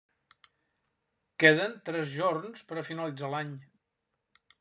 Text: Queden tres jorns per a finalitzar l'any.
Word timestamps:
Queden 1.43 1.75
tres 1.91 2.09
jorns 2.15 2.65
per 2.71 2.79
a 2.79 2.85
finalitzar 2.89 3.31
l'any. 3.35 3.55